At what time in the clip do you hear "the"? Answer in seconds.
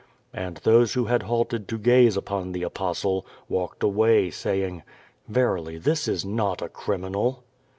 2.53-2.63